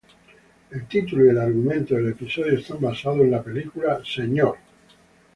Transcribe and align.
El 0.71 0.87
título 0.87 1.27
y 1.27 1.29
el 1.29 1.37
argumento 1.37 1.93
del 1.93 2.09
episodio 2.09 2.57
están 2.57 2.81
basados 2.81 3.19
en 3.21 3.29
la 3.29 3.43
película 3.43 3.99
"Mr. 4.03 4.57